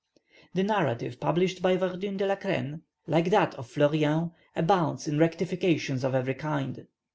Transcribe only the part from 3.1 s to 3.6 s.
that